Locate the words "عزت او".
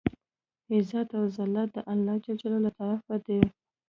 0.73-1.23